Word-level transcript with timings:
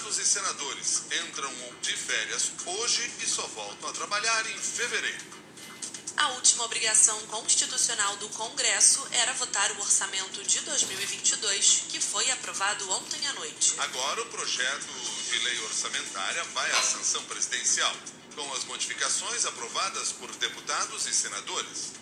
deputados 0.00 0.18
e 0.18 0.24
senadores 0.24 1.02
entram 1.28 1.52
de 1.82 1.94
férias 1.94 2.50
hoje 2.64 3.12
e 3.20 3.26
só 3.26 3.46
voltam 3.48 3.90
a 3.90 3.92
trabalhar 3.92 4.50
em 4.50 4.58
fevereiro. 4.58 5.40
A 6.16 6.28
última 6.30 6.64
obrigação 6.64 7.18
constitucional 7.26 8.16
do 8.16 8.28
Congresso 8.30 9.06
era 9.12 9.32
votar 9.34 9.70
o 9.72 9.80
orçamento 9.80 10.42
de 10.42 10.60
2022, 10.60 11.84
que 11.88 12.00
foi 12.00 12.30
aprovado 12.30 12.90
ontem 12.90 13.26
à 13.26 13.32
noite. 13.34 13.74
Agora, 13.78 14.22
o 14.22 14.26
projeto 14.26 14.86
de 15.30 15.38
lei 15.38 15.60
orçamentária 15.64 16.44
vai 16.54 16.70
à 16.72 16.82
sanção 16.82 17.22
presidencial, 17.24 17.94
com 18.34 18.54
as 18.54 18.64
modificações 18.64 19.44
aprovadas 19.44 20.12
por 20.12 20.30
deputados 20.36 21.06
e 21.06 21.14
senadores. 21.14 21.92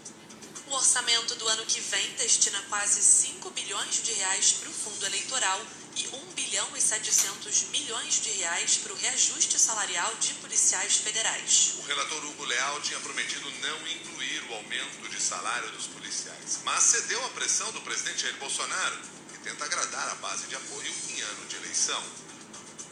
O 0.69 0.75
orçamento 0.75 1.35
do 1.37 1.49
ano 1.49 1.65
que 1.67 1.80
vem 1.80 2.11
destina 2.15 2.61
quase 2.69 3.03
5 3.03 3.51
bilhões 3.51 4.03
de 4.03 4.12
reais 4.12 4.53
para 4.53 4.69
o 4.69 4.73
fundo 4.73 5.07
eleitoral 5.07 5.60
e 5.96 6.07
1 6.09 6.27
bilhão 6.48 6.66
e 6.75 6.80
700 6.80 7.65
milhões 7.69 8.23
de 8.23 8.30
reais 8.30 8.79
para 8.79 8.93
o 8.93 8.97
reajuste 8.97 9.59
salarial 9.59 10.15
de 10.16 10.33
policiais 10.34 10.97
federais. 10.97 11.74
O 11.79 11.83
relator 11.83 12.24
Hugo 12.24 12.45
Leal 12.45 12.80
tinha 12.80 12.98
prometido 13.01 13.51
não 13.61 13.87
incluir 13.88 14.43
o 14.48 14.55
aumento 14.55 15.09
de 15.11 15.21
salário 15.21 15.71
dos 15.73 15.87
policiais, 15.88 16.61
mas 16.65 16.83
cedeu 16.84 17.23
à 17.27 17.29
pressão 17.30 17.71
do 17.73 17.83
presidente 17.83 18.23
Jair 18.23 18.37
Bolsonaro, 18.38 18.98
que 19.30 19.38
tenta 19.41 19.65
agradar 19.65 20.09
a 20.09 20.15
base 20.16 20.47
de 20.47 20.57
apoio 20.57 20.95
em 21.11 21.21
ano 21.21 21.47
de 21.48 21.57
eleição. 21.57 22.02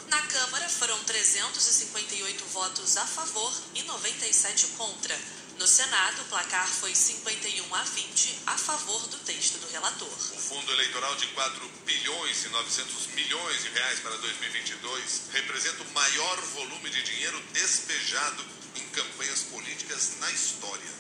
Na 0.09 0.21
Câmara 0.23 0.69
foram 0.69 1.03
358 1.05 2.45
votos 2.53 2.97
a 2.99 3.07
favor 3.07 3.53
e 3.75 3.83
97 3.85 4.67
contra. 4.77 5.19
No 5.59 5.67
Senado, 5.67 6.21
o 6.21 6.25
placar 6.27 6.69
foi 6.69 6.95
51 6.95 7.75
a 7.75 7.83
20 7.83 8.39
a 8.47 8.59
favor 8.59 9.09
do 9.09 9.17
texto 9.21 9.59
do 9.59 9.73
relator. 9.73 10.09
O 10.09 10.39
fundo 10.39 10.71
eleitoral 10.71 11.17
de 11.17 11.27
4 11.29 11.69
bilhões 11.87 12.45
e 12.45 12.49
900 12.51 13.07
milhões 13.15 13.63
de 13.63 13.71
reais 13.71 14.01
para 14.01 14.17
2022 14.19 15.23
representa 15.33 15.83
o 15.83 15.93
maior 15.95 16.41
volume 16.43 16.91
de 16.91 17.03
dinheiro 17.03 17.43
despejado 17.55 18.45
em 18.75 18.87
campanhas 18.89 19.45
políticas 19.45 20.19
na 20.21 20.31
história. 20.31 20.91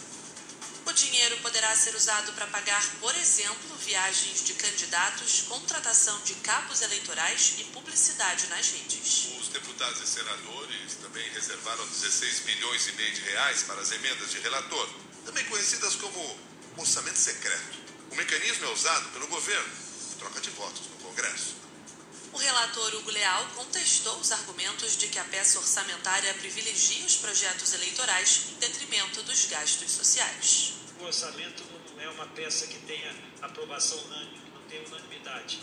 O 0.86 0.92
dinheiro 0.92 1.36
poderá 1.38 1.76
ser 1.76 1.94
usado 1.94 2.32
para 2.32 2.46
pagar, 2.46 2.82
por 3.00 3.14
exemplo, 3.14 3.76
viagens 3.84 4.42
de 4.42 4.54
candidatos, 4.54 5.42
contratação 5.48 6.18
de 6.22 6.34
cabos 6.36 6.80
eleitorais 6.80 7.56
e 7.58 7.64
publicidade 7.64 8.46
nas 8.46 8.70
redes. 8.70 9.35
Os 9.76 9.80
deputados 9.80 10.08
e 10.08 10.10
senadores 10.10 10.94
também 11.02 11.30
reservaram 11.32 11.86
16 11.86 12.40
bilhões 12.46 12.88
e 12.88 12.92
meio 12.92 13.12
de 13.12 13.20
reais 13.20 13.62
para 13.64 13.78
as 13.78 13.92
emendas 13.92 14.30
de 14.30 14.38
relator, 14.38 14.88
também 15.26 15.44
conhecidas 15.44 15.94
como 15.96 16.38
orçamento 16.78 17.18
secreto. 17.18 17.76
O 18.10 18.14
mecanismo 18.14 18.64
é 18.64 18.68
usado 18.70 19.06
pelo 19.10 19.26
governo 19.26 19.68
em 20.14 20.18
troca 20.18 20.40
de 20.40 20.48
votos 20.48 20.80
no 20.80 20.96
Congresso. 21.06 21.56
O 22.32 22.38
relator 22.38 22.94
Hugo 22.94 23.10
Leal 23.10 23.46
contestou 23.54 24.16
os 24.18 24.32
argumentos 24.32 24.96
de 24.96 25.08
que 25.08 25.18
a 25.18 25.24
peça 25.24 25.58
orçamentária 25.58 26.32
privilegia 26.32 27.04
os 27.04 27.16
projetos 27.16 27.74
eleitorais 27.74 28.44
em 28.52 28.54
detrimento 28.54 29.22
dos 29.24 29.44
gastos 29.44 29.90
sociais. 29.90 30.72
O 30.98 31.04
orçamento 31.04 31.62
não 31.94 32.02
é 32.02 32.08
uma 32.08 32.26
peça 32.28 32.66
que 32.66 32.78
tenha 32.86 33.14
aprovação 33.42 33.98
unânime, 34.04 34.40
não 34.54 34.62
tem 34.62 34.82
unanimidade. 34.86 35.60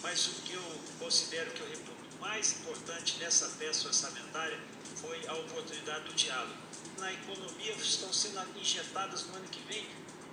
Mas 0.00 0.24
o 0.28 0.34
que 0.42 0.52
eu 0.52 0.80
considero 1.00 1.50
que 1.50 1.62
eu 1.62 1.68
reputo 1.68 1.95
mais 2.20 2.52
importante 2.52 3.18
nessa 3.18 3.46
peça 3.58 3.88
orçamentária 3.88 4.58
foi 5.00 5.26
a 5.26 5.34
oportunidade 5.34 6.04
do 6.04 6.14
diálogo. 6.14 6.54
Na 6.98 7.12
economia 7.12 7.72
estão 7.72 8.12
sendo 8.12 8.40
injetadas 8.58 9.26
no 9.26 9.36
ano 9.36 9.48
que 9.48 9.60
vem 9.62 9.86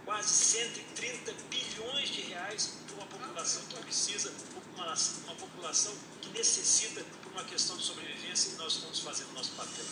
quase 0.06 0.30
130 0.30 1.34
bilhões 1.50 2.09
de 2.09 2.22
reais 2.22 2.73
para 2.86 2.95
uma 2.95 3.06
população 3.06 3.64
que 3.64 3.75
precisa, 3.84 4.31
uma, 4.75 4.94
uma 5.25 5.36
população 5.36 5.94
que 6.22 6.30
necessita 6.30 7.03
por 7.22 7.31
uma 7.31 7.44
questão 7.45 7.78
de 7.78 7.84
sobrevivência 7.84 8.52
e 8.52 8.56
nós 8.56 8.73
estamos 8.73 9.00
fazendo 9.00 9.34
nosso 9.34 9.52
papel. 9.52 9.86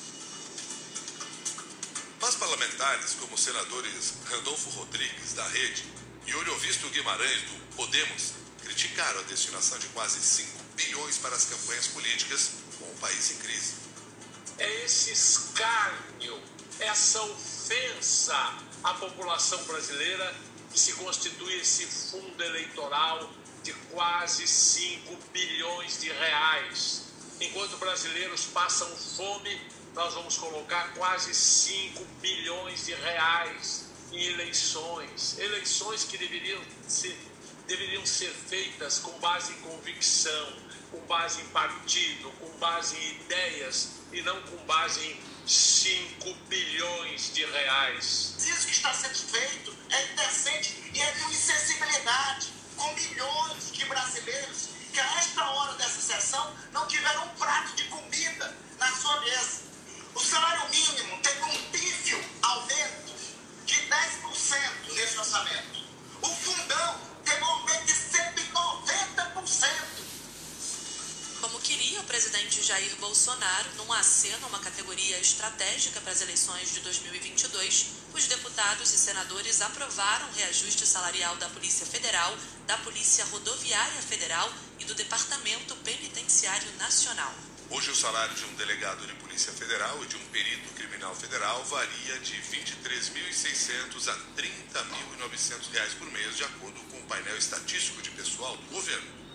Mas 2.20 2.36
parlamentares 2.36 3.14
como 3.16 3.34
os 3.34 3.42
senadores 3.42 4.14
Randolfo 4.26 4.70
Rodrigues, 4.72 5.34
da 5.34 5.48
Rede, 5.48 5.86
e 6.28 6.36
Oriovisto 6.36 6.88
Guimarães, 6.90 7.42
do 7.44 7.76
Podemos, 7.76 8.34
criticaram 8.62 9.20
a 9.20 9.24
destinação 9.24 9.80
de 9.80 9.88
quase 9.88 10.20
5 10.20 10.61
bilhões 10.86 11.18
para 11.18 11.36
as 11.36 11.46
campanhas 11.46 11.88
políticas 11.88 12.52
com 12.80 12.86
o 12.86 12.96
país 13.00 13.32
em 13.32 13.38
crise. 13.38 13.74
É 14.58 14.86
esse 14.86 15.12
escárnio, 15.12 16.42
essa 16.80 17.22
ofensa 17.24 18.58
à 18.84 18.94
população 18.96 19.64
brasileira 19.66 20.36
que 20.72 20.80
se 20.80 20.94
constitui 20.94 21.60
esse 21.60 21.86
fundo 21.86 22.44
eleitoral 22.44 23.30
de 23.64 23.74
quase 23.92 24.48
5 24.48 25.16
bilhões 25.32 26.00
de 26.00 26.10
reais. 26.10 27.04
Enquanto 27.40 27.78
brasileiros 27.78 28.46
passam 28.46 28.88
fome, 28.96 29.62
nós 29.94 30.14
vamos 30.14 30.38
colocar 30.38 30.94
quase 30.94 31.34
5 31.34 32.04
bilhões 32.22 32.86
de 32.86 32.94
reais 32.94 33.86
em 34.12 34.24
eleições. 34.24 35.38
Eleições 35.38 36.06
que 36.06 36.18
deveriam 36.18 36.62
ser, 36.88 37.18
deveriam 37.72 38.06
ser 38.06 38.32
feitas 38.32 39.00
com 39.00 39.18
base 39.20 39.54
em 39.54 39.56
convicção, 39.62 40.54
com 40.92 41.00
base 41.06 41.42
em 41.42 41.48
partido, 41.48 42.30
com 42.32 42.50
base 42.58 42.98
em 42.98 43.22
ideias 43.22 43.92
e 44.12 44.22
não 44.24 44.42
com 44.42 44.58
base 44.66 45.00
em 45.00 45.18
5 45.48 46.34
bilhões 46.50 47.34
de 47.34 47.46
reais. 47.46 48.36
Isso 48.40 48.66
que 48.66 48.74
está 48.74 48.94
sendo 48.94 49.16
feito 49.16 49.74
é 49.90 50.12
indecente 50.12 50.92
e 50.94 51.00
é 51.00 51.12
de 51.14 51.24
insensibilidade 51.32 52.50
com 52.76 52.94
milhões 52.94 53.61
Bolsonaro, 73.22 73.70
num 73.78 73.94
aceno 73.94 74.46
a 74.46 74.50
uma 74.50 74.60
categoria 74.62 75.20
estratégica 75.20 76.02
para 76.02 76.12
as 76.12 76.22
eleições 76.22 76.74
de 76.74 76.80
2022, 76.80 77.86
os 78.16 78.26
deputados 78.26 78.92
e 78.92 78.98
senadores 78.98 79.62
aprovaram 79.62 80.28
o 80.28 80.34
reajuste 80.34 80.88
salarial 80.88 81.36
da 81.36 81.48
Polícia 81.50 81.86
Federal, 81.86 82.36
da 82.66 82.80
Polícia 82.80 83.24
Rodoviária 83.26 84.02
Federal 84.02 84.52
e 84.80 84.86
do 84.86 84.96
Departamento 84.96 85.76
Penitenciário 85.84 86.68
Nacional. 86.80 87.32
Hoje, 87.70 87.92
o 87.92 87.96
salário 87.96 88.34
de 88.34 88.44
um 88.46 88.56
delegado 88.56 89.06
de 89.06 89.14
Polícia 89.14 89.54
Federal 89.54 90.04
e 90.04 90.08
de 90.08 90.16
um 90.16 90.26
perito 90.30 90.74
criminal 90.74 91.14
federal 91.14 91.64
varia 91.66 92.18
de 92.22 92.34
R$ 92.34 92.42
23.600 92.42 94.08
a 94.08 94.18
30.900 94.36 95.72
reais 95.72 95.94
por 95.94 96.12
mês, 96.12 96.38
de 96.38 96.44
acordo 96.44 96.80
com 96.90 96.98
o 96.98 97.04
painel 97.04 97.38
estatístico 97.38 98.02
de 98.02 98.10
pessoal 98.10 98.58
do 98.58 98.66
governo. 98.72 99.31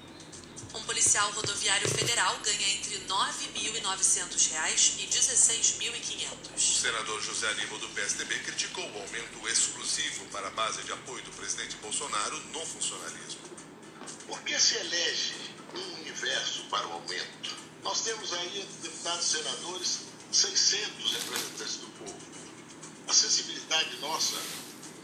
Um 0.76 0.82
policial 0.82 1.32
rodoviário 1.32 1.88
federal 1.88 2.38
ganha 2.40 2.68
entre 2.74 2.96
R$ 2.96 3.04
9.900 3.08 4.50
e 4.98 5.02
R$ 5.02 5.08
16.500. 5.08 6.54
O 6.54 6.60
senador 6.60 7.22
José 7.22 7.48
Aníbal 7.52 7.78
do 7.78 7.88
PSDB 7.88 8.38
criticou 8.40 8.84
o 8.84 9.00
aumento 9.00 9.48
exclusivo 9.48 10.26
para 10.26 10.48
a 10.48 10.50
base 10.50 10.82
de 10.82 10.92
apoio 10.92 11.24
do 11.24 11.30
presidente 11.30 11.76
Bolsonaro 11.76 12.38
no 12.52 12.60
funcionalismo. 12.66 13.40
Por 14.26 14.38
que 14.42 14.60
se 14.60 14.76
elege 14.76 15.34
um 15.74 15.94
universo 16.02 16.64
para 16.64 16.86
o 16.88 16.92
aumento? 16.92 17.56
Nós 17.82 18.02
temos 18.02 18.30
aí 18.34 18.68
deputados 18.82 19.24
e 19.24 19.38
senadores, 19.38 19.98
600 20.30 21.12
representantes 21.12 21.76
do 21.76 21.86
povo. 22.04 22.20
A 23.08 23.14
sensibilidade 23.14 23.96
nossa 24.00 24.36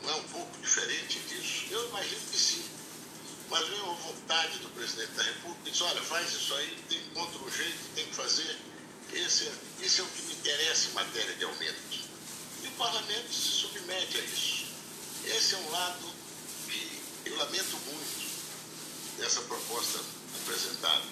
não 0.03 0.11
é 0.11 0.17
um 0.17 0.25
pouco 0.25 0.59
diferente 0.61 1.19
disso? 1.21 1.65
Eu 1.71 1.89
imagino 1.89 2.21
que 2.31 2.39
sim. 2.39 2.72
Mas 3.53 3.69
veio 3.69 3.85
a 3.85 3.95
vontade 3.95 4.59
do 4.61 4.69
presidente 4.71 5.13
da 5.13 5.23
República 5.23 5.69
e 5.69 5.71
disse, 5.71 5.83
olha, 5.83 6.01
faz 6.01 6.33
isso 6.33 6.55
aí, 6.55 6.85
tem 6.89 6.99
um 7.15 7.51
jeito, 7.51 7.95
tem 7.95 8.07
que 8.07 8.15
fazer. 8.15 8.59
Esse, 9.13 9.47
é, 9.47 9.53
esse 9.83 10.01
é 10.01 10.05
o 10.05 10.07
que 10.07 10.23
me 10.23 10.33
interessa 10.33 10.89
em 10.89 10.93
matéria 10.95 11.35
de 11.35 11.45
aumentos. 11.45 12.01
E 12.63 12.69
o 12.69 12.71
parlamento 12.73 13.31
se 13.31 13.49
submete 13.61 14.17
a 14.17 14.21
isso. 14.25 14.65
Esse 15.27 15.55
é 15.55 15.59
um 15.59 15.71
lado 15.71 16.11
que 16.67 17.03
eu 17.27 17.37
lamento 17.37 17.77
muito 17.77 19.19
dessa 19.19 19.43
proposta 19.43 20.01
apresentada. 20.41 21.05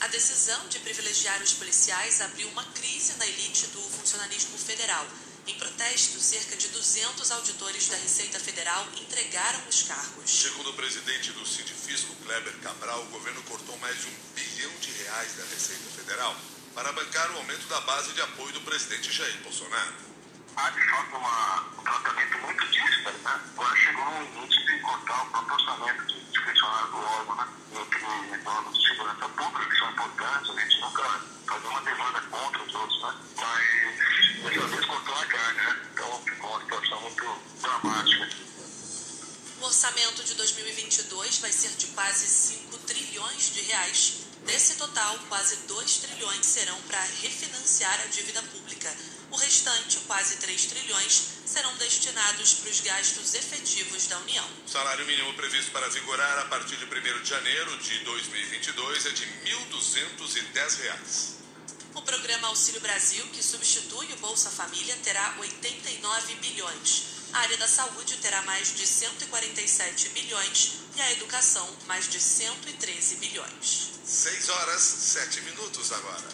A 0.00 0.06
decisão 0.06 0.68
de 0.68 0.78
privilegiar 0.78 1.42
os 1.42 1.52
policiais 1.52 2.22
abriu 2.22 2.48
uma 2.48 2.64
crise 2.64 3.12
na 3.18 3.26
elite 3.26 3.66
do 3.66 3.82
funcionalismo 3.82 4.56
federal. 4.56 5.06
Em 5.50 5.58
protesto, 5.58 6.20
cerca 6.20 6.56
de 6.56 6.68
200 6.68 7.28
auditores 7.32 7.88
da 7.88 7.96
Receita 7.96 8.38
Federal 8.38 8.86
entregaram 9.00 9.60
os 9.68 9.82
cargos. 9.82 10.30
Segundo 10.30 10.70
o 10.70 10.74
presidente 10.74 11.32
do 11.32 11.44
Sindifisco, 11.44 12.14
Kleber 12.22 12.56
Cabral, 12.62 13.02
o 13.02 13.06
governo 13.06 13.42
cortou 13.42 13.76
mais 13.78 13.98
de 13.98 14.06
um 14.06 14.14
bilhão 14.32 14.70
de 14.80 14.92
reais 14.92 15.34
da 15.34 15.42
Receita 15.46 15.90
Federal 15.90 16.36
para 16.72 16.92
bancar 16.92 17.32
o 17.32 17.38
aumento 17.38 17.66
da 17.66 17.80
base 17.80 18.12
de 18.12 18.22
apoio 18.22 18.52
do 18.52 18.60
presidente 18.60 19.10
Jair 19.10 19.42
Bolsonaro. 19.42 19.92
Há 20.54 20.70
de 20.70 20.88
fato 20.88 21.16
uma, 21.16 21.66
um 21.80 21.82
tratamento 21.82 22.38
muito 22.38 22.66
dísparo, 22.66 23.18
né? 23.18 23.40
Agora 23.56 23.76
chegou 23.76 24.04
no 24.04 24.22
limite 24.22 24.66
de 24.66 24.80
cortar 24.82 25.24
o 25.24 25.30
próprio 25.30 25.54
orçamento 25.54 26.06
de, 26.06 26.44
funcionário 26.44 26.90
do 26.92 26.96
órgão, 26.98 27.34
né? 27.34 27.48
Entre 27.72 28.38
donos 28.38 28.78
de 28.78 28.88
segurança 28.88 29.28
pública, 29.28 29.68
que 29.68 29.78
são 29.78 29.90
importantes, 29.90 30.50
a 30.50 30.69
reais. 43.70 44.14
Desse 44.44 44.74
total, 44.74 45.18
quase 45.28 45.56
2 45.68 45.96
trilhões 45.98 46.44
serão 46.44 46.80
para 46.82 47.00
refinanciar 47.22 48.00
a 48.00 48.06
dívida 48.06 48.42
pública. 48.42 48.90
O 49.30 49.36
restante, 49.36 49.98
quase 50.08 50.36
3 50.38 50.64
trilhões, 50.66 51.22
serão 51.46 51.72
destinados 51.76 52.54
para 52.54 52.70
os 52.70 52.80
gastos 52.80 53.34
efetivos 53.34 54.06
da 54.06 54.18
União. 54.18 54.48
O 54.66 54.68
salário 54.68 55.06
mínimo 55.06 55.34
previsto 55.34 55.70
para 55.70 55.88
vigorar 55.88 56.38
a 56.38 56.46
partir 56.46 56.76
de 56.76 56.84
1 56.84 57.22
de 57.22 57.28
janeiro 57.28 57.78
de 57.78 57.98
2022 58.00 59.06
é 59.06 59.10
de 59.10 59.24
R$ 59.24 59.30
1.210. 59.70 61.40
O 61.94 62.02
programa 62.02 62.48
Auxílio 62.48 62.80
Brasil, 62.80 63.24
que 63.28 63.42
substitui 63.42 64.06
o 64.12 64.16
Bolsa 64.16 64.50
Família, 64.50 64.96
terá 65.04 65.36
89 65.38 66.34
bilhões. 66.36 67.09
A 67.32 67.38
área 67.38 67.56
da 67.58 67.68
saúde 67.68 68.16
terá 68.16 68.42
mais 68.42 68.74
de 68.74 68.84
147 68.84 70.08
bilhões 70.08 70.72
e 70.96 71.00
a 71.00 71.12
educação 71.12 71.68
mais 71.86 72.08
de 72.08 72.18
113 72.18 73.16
bilhões. 73.16 73.90
6 74.04 74.48
horas, 74.48 74.82
7 74.82 75.40
minutos 75.42 75.92
agora. 75.92 76.28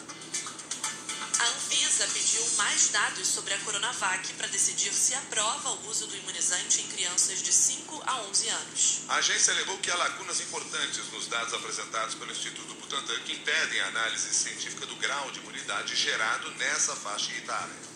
A 1.38 1.48
Anvisa 1.48 2.08
pediu 2.14 2.42
mais 2.56 2.88
dados 2.88 3.28
sobre 3.28 3.52
a 3.52 3.58
Coronavac 3.58 4.32
para 4.34 4.46
decidir 4.46 4.90
se 4.94 5.14
aprova 5.14 5.70
o 5.70 5.88
uso 5.90 6.06
do 6.06 6.16
imunizante 6.16 6.80
em 6.80 6.88
crianças 6.88 7.42
de 7.42 7.52
5 7.52 8.02
a 8.06 8.22
11 8.22 8.48
anos. 8.48 9.00
A 9.08 9.16
agência 9.16 9.52
alegou 9.52 9.76
que 9.78 9.90
há 9.90 9.96
lacunas 9.96 10.40
importantes 10.40 11.12
nos 11.12 11.26
dados 11.26 11.52
apresentados 11.52 12.14
pelo 12.14 12.32
Instituto 12.32 12.74
Butantan 12.76 13.20
que 13.20 13.34
impedem 13.34 13.80
a 13.82 13.88
análise 13.88 14.32
científica 14.32 14.86
do 14.86 14.96
grau 14.96 15.30
de 15.30 15.40
imunidade 15.40 15.94
gerado 15.94 16.50
nessa 16.52 16.96
faixa 16.96 17.32
etária. 17.32 17.95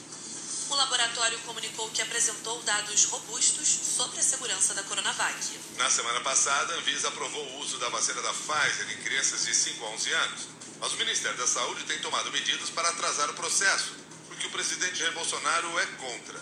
O 0.70 0.74
laboratório 0.76 1.36
comunicou 1.40 1.90
que 1.90 2.00
apresentou 2.00 2.62
dados 2.62 3.04
robustos 3.06 3.66
sobre 3.66 4.20
a 4.20 4.22
segurança 4.22 4.72
da 4.72 4.84
Coronavac. 4.84 5.58
Na 5.76 5.90
semana 5.90 6.20
passada, 6.20 6.72
a 6.72 6.76
Anvisa 6.76 7.08
aprovou 7.08 7.44
o 7.44 7.58
uso 7.58 7.76
da 7.78 7.88
vacina 7.88 8.22
da 8.22 8.32
Pfizer 8.32 8.88
em 8.92 9.02
crianças 9.02 9.44
de 9.44 9.52
5 9.52 9.84
a 9.84 9.88
11 9.88 10.12
anos. 10.12 10.40
Mas 10.78 10.92
o 10.92 10.96
Ministério 10.96 11.36
da 11.36 11.46
Saúde 11.48 11.82
tem 11.84 11.98
tomado 11.98 12.30
medidas 12.30 12.70
para 12.70 12.88
atrasar 12.88 13.28
o 13.30 13.34
processo, 13.34 13.94
porque 14.28 14.46
o 14.46 14.50
presidente 14.50 15.00
Jair 15.00 15.12
Bolsonaro 15.12 15.76
é 15.80 15.86
contra. 15.86 16.40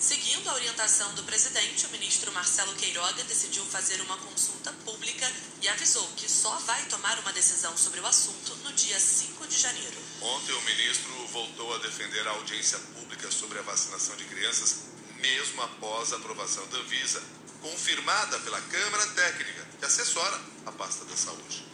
Seguindo 0.00 0.48
a 0.48 0.54
orientação 0.54 1.14
do 1.14 1.22
presidente, 1.22 1.86
o 1.86 1.90
ministro 1.90 2.32
Marcelo 2.32 2.74
Queiroga 2.74 3.22
decidiu 3.24 3.64
fazer 3.66 4.00
uma 4.00 4.16
consulta 4.16 4.72
pública 4.84 5.30
e 5.60 5.68
avisou 5.68 6.08
que 6.16 6.28
só 6.28 6.56
vai 6.60 6.82
tomar 6.86 7.18
uma 7.18 7.32
decisão 7.34 7.76
sobre 7.76 8.00
o 8.00 8.06
assunto 8.06 8.56
no 8.64 8.72
dia 8.72 8.98
5 8.98 9.46
de 9.46 9.58
janeiro. 9.58 9.98
Ontem, 10.22 10.52
o 10.54 10.60
ministro 10.62 11.12
voltou 11.28 11.74
a 11.74 11.78
defender 11.78 12.26
a 12.26 12.30
audiência 12.30 12.78
pública 12.78 13.01
sobre 13.30 13.58
a 13.58 13.62
vacinação 13.62 14.16
de 14.16 14.24
crianças, 14.24 14.76
mesmo 15.20 15.62
após 15.62 16.12
a 16.12 16.16
aprovação 16.16 16.66
da 16.68 16.78
Anvisa, 16.78 17.22
confirmada 17.60 18.38
pela 18.40 18.60
Câmara 18.60 19.06
Técnica, 19.08 19.66
que 19.78 19.84
assessora 19.84 20.40
a 20.66 20.72
pasta 20.72 21.04
da 21.04 21.16
saúde. 21.16 21.66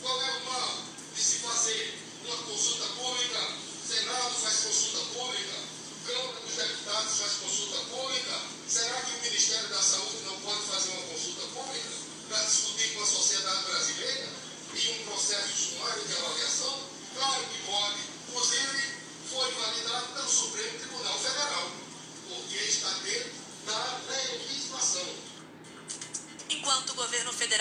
Qual 0.00 0.22
é 0.22 0.30
o 0.38 0.44
mal 0.44 0.84
de 1.14 1.22
se 1.22 1.38
fazer 1.38 1.98
uma 2.24 2.36
consulta 2.38 2.86
pública? 2.94 3.38
O 3.82 3.86
Senado 3.86 4.34
faz 4.34 4.56
consulta 4.56 5.18
pública, 5.18 5.54
Câmara 6.04 6.40
dos 6.40 6.54
Deputados 6.54 7.18
faz 7.18 7.32
consulta 7.40 7.78
pública. 7.88 8.40
Será 8.68 9.00
que 9.00 9.16
o 9.16 9.22
Ministério 9.22 9.68
da 9.68 9.82
Saúde 9.82 10.18
não 10.26 10.38
pode 10.40 10.62
fazer 10.66 10.90
uma 10.90 11.02
consulta 11.02 11.46
pública 11.54 11.88
para 12.28 12.42
discutir 12.44 12.94
com 12.94 13.02
a 13.02 13.06
sociedade 13.06 13.64
brasileira 13.64 14.03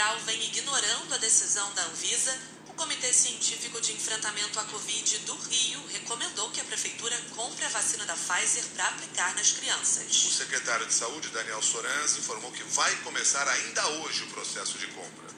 federal 0.04 0.20
vem 0.26 0.44
ignorando 0.44 1.14
a 1.14 1.18
decisão 1.18 1.72
da 1.74 1.84
Anvisa, 1.86 2.38
o 2.68 2.74
Comitê 2.74 3.14
Científico 3.14 3.80
de 3.80 3.94
Enfrentamento 3.94 4.60
à 4.60 4.64
Covid 4.66 5.18
do 5.20 5.36
Rio 5.36 5.82
recomendou 5.94 6.50
que 6.50 6.60
a 6.60 6.64
prefeitura 6.66 7.18
compre 7.34 7.64
a 7.64 7.70
vacina 7.70 8.06
da 8.06 8.14
Pfizer 8.14 8.66
para 8.76 8.88
aplicar 8.90 9.34
nas 9.36 9.52
O 9.52 9.56
crianças. 9.56 10.14
secretário 10.38 10.86
de 10.86 10.94
Saúde, 10.94 11.30
Daniel 11.30 11.62
Sorans, 11.62 12.18
informou 12.18 12.52
que 12.52 12.64
vai 12.64 12.94
começar 12.98 13.48
ainda 13.48 13.88
hoje 13.88 14.24
o 14.24 14.28
processo 14.28 14.78
de 14.78 14.88
compra. 14.88 15.34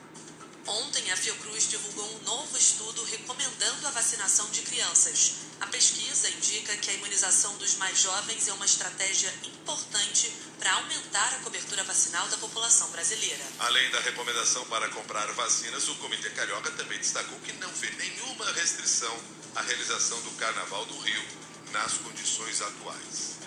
Ontem, 0.65 1.11
a 1.11 1.17
Fiocruz 1.17 1.69
divulgou 1.69 2.15
um 2.15 2.23
novo 2.23 2.57
estudo 2.57 3.03
recomendando 3.03 3.87
a 3.87 3.91
vacinação 3.91 4.49
de 4.49 4.61
crianças. 4.61 5.33
A 5.61 5.67
pesquisa 5.67 6.27
indica 6.29 6.75
que 6.77 6.89
a 6.89 6.93
imunização 6.93 7.55
dos 7.57 7.75
mais 7.75 7.99
jovens 8.01 8.47
é 8.47 8.53
uma 8.53 8.65
estratégia 8.65 9.31
importante 9.65 10.31
para 10.59 10.73
aumentar 10.73 11.33
a 11.33 11.39
cobertura 11.39 11.83
vacinal 11.83 12.27
da 12.27 12.37
população 12.37 12.87
brasileira. 12.91 13.43
Além 13.59 13.89
da 13.89 13.99
recomendação 13.99 14.63
para 14.65 14.87
comprar 14.89 15.25
vacinas, 15.33 15.89
o 15.89 15.95
Comitê 15.95 16.29
Carioca 16.29 16.69
também 16.71 16.99
destacou 16.99 17.39
que 17.39 17.51
não 17.53 17.69
vê 17.73 17.89
nenhuma 17.97 18.51
restrição 18.51 19.17
à 19.55 19.61
realização 19.63 20.21
do 20.21 20.29
Carnaval 20.31 20.85
do 20.85 20.97
Rio 20.99 21.23
nas 21.71 21.93
condições 21.93 22.61
atuais. 22.61 23.37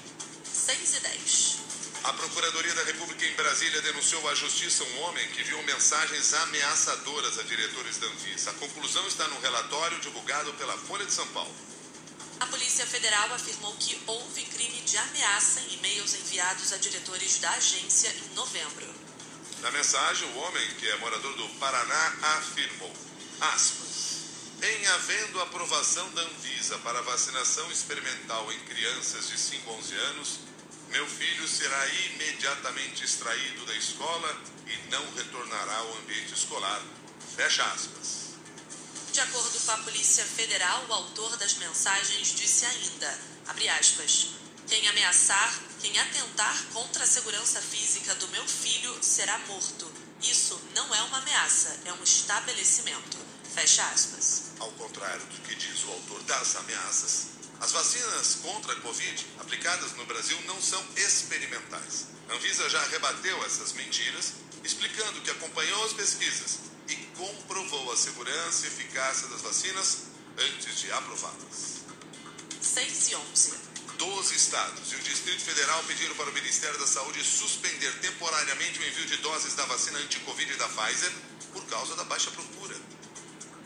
6 0.43 0.97
e 0.97 1.01
10. 1.01 1.59
A 2.03 2.13
Procuradoria 2.13 2.75
da 2.75 2.83
República 2.83 3.25
em 3.25 3.35
Brasília 3.35 3.81
denunciou 3.83 4.29
à 4.29 4.35
Justiça 4.35 4.83
um 4.83 5.01
homem 5.03 5.27
que 5.29 5.45
viu 5.45 5.63
mensagens 5.63 6.35
ameaçadoras 6.35 7.39
a 7.39 7.43
diretores 7.45 7.97
da 7.99 8.07
Anvisa. 8.09 8.51
A 8.51 8.55
conclusão 8.55 9.07
está 9.07 9.27
no 9.29 9.41
relatório 9.41 10.01
divulgado 10.01 10.53
pela 10.55 10.77
Folha 10.79 11.07
de 11.07 11.13
São 11.13 11.27
Paulo. 11.29 11.55
A 12.41 12.47
Polícia 12.47 12.87
Federal 12.87 13.35
afirmou 13.35 13.75
que 13.77 14.01
houve 14.07 14.45
crime 14.45 14.81
de 14.83 14.97
ameaça 14.97 15.61
em 15.61 15.75
e-mails 15.75 16.15
enviados 16.15 16.73
a 16.73 16.77
diretores 16.77 17.39
da 17.41 17.51
agência 17.51 18.09
em 18.11 18.35
novembro. 18.35 18.87
Na 19.61 19.73
mensagem, 19.73 20.29
o 20.29 20.39
homem, 20.39 20.75
que 20.77 20.89
é 20.89 20.97
morador 20.99 21.35
do 21.35 21.49
Paraná, 21.59 22.15
afirmou, 22.39 22.95
aspas, 23.41 24.23
em 24.63 24.87
havendo 24.87 25.41
aprovação 25.41 26.09
da 26.13 26.23
Anvisa 26.23 26.79
para 26.79 27.03
vacinação 27.03 27.69
experimental 27.73 28.53
em 28.53 28.61
crianças 28.61 29.29
de 29.29 29.37
5 29.37 29.69
a 29.69 29.75
11 29.75 29.95
anos, 29.95 30.39
meu 30.91 31.07
filho 31.09 31.47
será 31.49 31.87
imediatamente 31.89 33.05
extraído 33.05 33.67
da 33.67 33.75
escola 33.75 34.43
e 34.67 34.91
não 34.91 35.05
retornará 35.15 35.77
ao 35.77 35.99
ambiente 35.99 36.35
escolar. 36.35 36.83
Fecha 37.37 37.65
aspas. 37.65 38.28
De 39.19 39.23
acordo 39.23 39.59
com 39.59 39.73
a 39.73 39.79
Polícia 39.79 40.25
Federal, 40.25 40.87
o 40.89 40.93
autor 40.93 41.37
das 41.39 41.55
mensagens 41.55 42.37
disse 42.37 42.65
ainda, 42.65 43.19
aspas, 43.77 44.29
quem 44.69 44.87
ameaçar, 44.87 45.61
quem 45.81 45.99
atentar 45.99 46.65
contra 46.73 47.03
a 47.03 47.07
segurança 47.07 47.61
física 47.61 48.15
do 48.15 48.29
meu 48.29 48.47
filho 48.47 48.97
será 49.03 49.37
morto. 49.39 49.93
Isso 50.23 50.63
não 50.73 50.95
é 50.95 51.03
uma 51.03 51.19
ameaça, 51.19 51.81
é 51.87 51.93
um 51.95 52.03
estabelecimento. 52.05 53.19
Fecha 53.53 53.85
aspas. 53.89 54.53
Ao 54.61 54.71
contrário 54.71 55.27
do 55.27 55.41
que 55.41 55.57
diz 55.57 55.83
o 55.83 55.91
autor 55.91 56.23
das 56.23 56.55
ameaças, 56.55 57.27
as 57.59 57.73
vacinas 57.73 58.37
contra 58.41 58.73
a 58.73 58.81
Covid 58.83 59.27
aplicadas 59.41 59.95
no 59.95 60.07
Brasil 60.07 60.41
não 60.43 60.63
são 60.63 60.81
experimentais. 60.95 62.07
A 62.29 62.35
Anvisa 62.35 62.71
já 62.71 62.87
rebateu 62.87 63.45
essas 63.45 63.73
mentiras, 63.73 64.35
explicando 64.63 65.21
que 65.23 65.31
acompanhou 65.33 65.85
as 65.87 65.93
pesquisas 65.93 66.68
comprovou 67.19 67.93
a 67.93 67.97
segurança 67.97 68.65
e 68.65 68.69
eficácia 68.69 69.27
das 69.29 69.43
vacinas 69.43 69.99
antes 70.39 70.79
de 70.79 70.93
aprová-las. 70.93 71.83
6 72.63 73.09
e 73.11 73.17
11. 73.17 73.55
12 73.99 74.37
estados 74.37 74.93
e 74.93 74.95
o 74.95 75.01
Distrito 75.01 75.43
Federal 75.43 75.83
pediram 75.83 76.15
para 76.15 76.31
o 76.31 76.33
Ministério 76.33 76.79
da 76.79 76.87
Saúde 76.87 77.25
suspender 77.25 77.93
temporariamente 77.99 78.79
o 78.79 78.87
envio 78.87 79.07
de 79.07 79.17
doses 79.17 79.55
da 79.55 79.65
vacina 79.67 79.99
anti-Covid 79.99 80.55
da 80.55 80.69
Pfizer 80.69 81.13
por 81.53 81.65
causa 81.67 81.97
da 81.97 82.05
baixa 82.05 82.31
procura. 82.31 82.77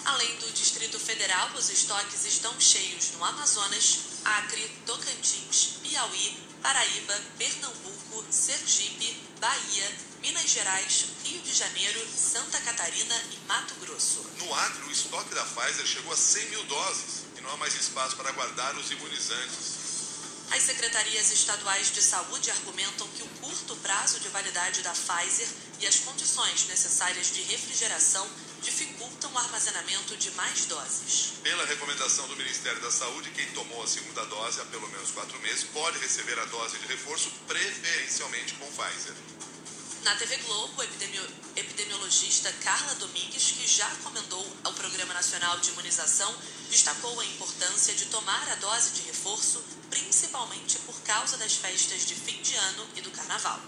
Além 0.07 0.35
do 0.39 0.51
Distrito 0.53 0.99
Federal, 0.99 1.51
os 1.55 1.69
estoques 1.69 2.25
estão 2.25 2.59
cheios 2.59 3.11
no 3.13 3.23
Amazonas, 3.23 3.99
Acre, 4.25 4.67
Tocantins, 4.87 5.77
Piauí, 5.83 6.52
Paraíba, 6.63 7.21
Pernambuco, 7.37 8.25
Sergipe, 8.31 9.21
Bahia, 9.41 9.93
Minas 10.21 10.49
Gerais, 10.49 11.07
Rio 11.25 11.43
de 11.43 11.53
Janeiro, 11.53 12.01
Santa 12.17 12.61
Catarina 12.61 13.21
e 13.33 13.37
Mato 13.49 13.75
Grosso. 13.81 14.25
No 14.39 14.55
Acre, 14.55 14.85
o 14.85 14.93
estoque 14.93 15.35
da 15.35 15.45
Pfizer 15.45 15.85
chegou 15.85 16.13
a 16.13 16.17
100 16.17 16.51
mil 16.51 16.65
doses 16.65 17.25
e 17.37 17.41
não 17.41 17.51
há 17.51 17.57
mais 17.57 17.75
espaço 17.75 18.15
para 18.17 18.31
guardar 18.31 18.77
os 18.77 18.91
imunizantes. 18.93 19.83
As 20.53 20.63
secretarias 20.63 21.33
estaduais 21.33 21.91
de 21.91 22.01
saúde 22.01 22.51
argumentam 22.51 23.09
que 23.09 23.23
o 23.23 23.29
curto 23.41 23.75
prazo 23.77 24.21
de 24.21 24.29
validade 24.29 24.83
da 24.83 24.93
Pfizer 24.93 25.49
e 25.81 25.87
as 25.87 25.97
condições 25.97 26.67
necessárias 26.69 27.33
de 27.33 27.43
refrigeração 27.43 28.29
dificultam 28.63 29.33
o 29.33 29.39
armazenamento 29.39 30.17
de 30.17 30.31
mais 30.33 30.65
doses. 30.67 31.33
Pela 31.43 31.65
recomendação 31.67 32.27
do 32.29 32.37
Ministério 32.37 32.81
da 32.81 32.91
Saúde, 32.91 33.31
quem 33.31 33.47
tomou 33.53 33.83
a 33.83 33.87
segunda 33.87 34.25
dose 34.27 34.61
há 34.61 34.65
pelo 34.67 34.89
menos 34.89 35.11
quatro 35.11 35.39
meses 35.41 35.65
pode 35.65 35.99
receber 35.99 36.39
a 36.39 36.45
dose 36.47 36.79
de 36.79 36.87
reforço 36.87 37.31
preferencialmente 37.47 38.55
com 38.55 38.67
Pfizer. 38.73 39.15
Na 40.05 40.17
TV 40.17 40.37
Globo, 40.39 40.81
o 40.81 40.83
epidemio- 40.83 41.29
epidemiologista 41.55 42.53
Carla 42.65 42.95
Domingues, 42.97 43.53
que 43.53 43.67
já 43.69 43.89
comandou 44.03 44.45
o 44.65 44.73
Programa 44.73 45.15
Nacional 45.15 45.59
de 45.61 45.71
Imunização, 45.71 46.35
destacou 46.71 47.21
a 47.21 47.25
importância 47.25 47.95
de 47.95 48.07
tomar 48.07 48.51
a 48.51 48.57
dose 48.57 48.91
de 48.93 49.03
reforço, 49.03 49.63
principalmente 49.91 50.79
por 50.81 51.01
causa 51.03 51.37
das 51.37 51.55
festas 51.55 52.05
de 52.05 52.15
fim 52.17 52.41
de 52.43 52.55
ano 52.55 52.89
e 52.97 53.01
do 53.01 53.11
carnaval. 53.13 53.61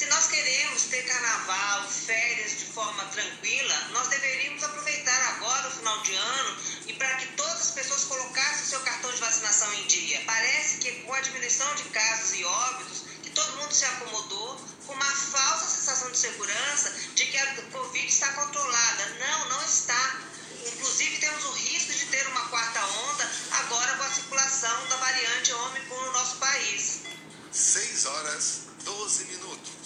Se 0.00 0.06
nós 0.06 0.28
queremos 0.28 0.84
ter 0.84 1.02
carnaval, 1.02 1.86
férias 1.86 2.52
de 2.52 2.64
forma 2.72 3.04
tranquila, 3.08 3.88
nós 3.90 4.08
deveríamos 4.08 4.64
aproveitar 4.64 5.36
agora 5.36 5.68
o 5.68 5.72
final 5.72 6.00
de 6.00 6.14
ano 6.14 6.56
e 6.86 6.94
para 6.94 7.16
que 7.16 7.26
todas 7.36 7.60
as 7.60 7.70
pessoas 7.72 8.04
colocassem 8.04 8.62
o 8.62 8.66
seu 8.66 8.80
cartão 8.80 9.12
de 9.12 9.20
vacinação 9.20 9.70
em 9.74 9.86
dia. 9.88 10.22
Parece 10.24 10.78
que 10.78 10.90
com 11.02 11.12
a 11.12 11.20
diminuição 11.20 11.74
de 11.74 11.82
casos 11.90 12.32
e 12.32 12.42
óbitos, 12.42 13.02
que 13.22 13.28
todo 13.28 13.56
mundo 13.58 13.74
se 13.74 13.84
acomodou 13.84 14.58
com 14.86 14.94
uma 14.94 15.04
falsa 15.04 15.66
sensação 15.66 16.10
de 16.10 16.16
segurança 16.16 16.90
de 17.14 17.26
que 17.26 17.36
a 17.36 17.54
Covid 17.70 18.08
está 18.08 18.32
controlada. 18.32 19.06
Não, 19.18 19.48
não 19.50 19.62
está. 19.66 20.18
Inclusive, 20.64 21.18
temos 21.18 21.44
o 21.44 21.52
risco 21.52 21.92
de 21.92 22.06
ter 22.06 22.26
uma 22.28 22.48
quarta 22.48 22.82
onda 22.86 23.30
agora 23.50 23.98
com 23.98 24.04
a 24.04 24.10
circulação 24.10 24.88
da 24.88 24.96
variante 24.96 25.52
Ômicron 25.52 26.04
no 26.06 26.12
nosso 26.12 26.36
país. 26.36 27.00
6 27.52 28.06
horas 28.06 28.70
12 28.84 29.24
minutos. 29.26 29.79